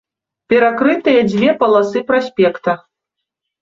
Перакрытыя 0.53 1.21
дзве 1.31 1.51
паласы 1.63 2.05
праспекта. 2.11 2.71